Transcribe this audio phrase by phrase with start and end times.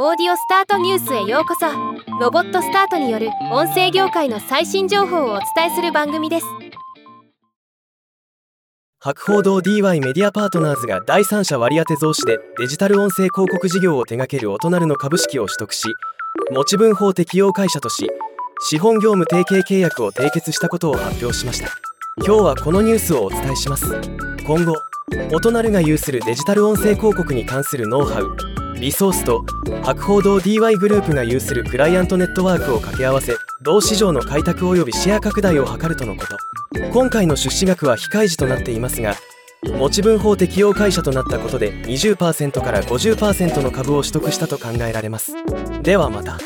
[0.00, 1.66] オーディオスタートニュースへようこそ。
[2.20, 6.46] ロボットスタートによる音声業界の最新情報をお伝えする番組です。
[9.00, 15.88] 博報堂 DY メディアパートナーズが第三者割当増資でデジタル音声広告事業を手掛けるオトナルの株式を取得し
[16.52, 18.08] 持ち分法適用会社とし
[18.60, 21.70] 資本業務提携契約を締結したことを発表しました。
[22.24, 24.00] 今日はこのニュースをお伝えします。
[24.46, 24.74] 今後
[25.32, 28.47] オトナルが有するデジタル音声広告に関するノウハウ
[28.80, 29.44] リソースと
[29.82, 36.36] 博報堂 DY グループが有するクライアントネットワークを掛け合わせ同市場の開拓及びシェア拡大を図るとのこと。
[36.92, 39.16] 今回の出資額は非開示となっていますが
[39.64, 45.34] 持ち分法適用会社となったことで20%から50%の株を取得したと考えられます。
[45.82, 46.38] ではまた。